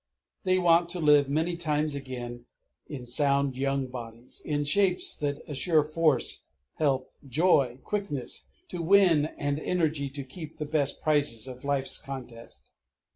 They 0.45 0.57
want 0.57 0.89
to 0.89 0.99
live 0.99 1.29
many 1.29 1.55
times 1.55 1.93
again 1.93 2.47
in 2.87 3.05
sound 3.05 3.55
young 3.55 3.85
bodies, 3.85 4.41
in 4.43 4.63
shapes 4.63 5.15
that 5.17 5.47
assure 5.47 5.83
force, 5.83 6.47
health, 6.79 7.17
joy, 7.27 7.77
quickness 7.83 8.47
to 8.69 8.81
win 8.81 9.27
and 9.37 9.59
energy 9.59 10.09
to 10.09 10.23
keep 10.23 10.57
the 10.57 10.65
best 10.65 11.01
prizes 11.03 11.47
of 11.47 11.63
life's 11.63 11.99
contest. 11.99 12.71